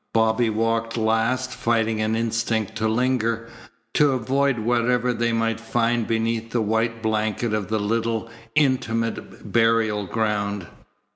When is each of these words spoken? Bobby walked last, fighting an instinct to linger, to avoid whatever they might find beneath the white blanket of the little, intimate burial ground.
Bobby 0.15 0.49
walked 0.49 0.97
last, 0.97 1.51
fighting 1.51 2.01
an 2.01 2.15
instinct 2.15 2.75
to 2.77 2.87
linger, 2.87 3.47
to 3.93 4.13
avoid 4.13 4.57
whatever 4.57 5.13
they 5.13 5.31
might 5.31 5.59
find 5.59 6.07
beneath 6.07 6.49
the 6.49 6.59
white 6.61 7.03
blanket 7.03 7.53
of 7.53 7.67
the 7.67 7.77
little, 7.77 8.27
intimate 8.55 9.51
burial 9.51 10.07
ground. 10.07 10.65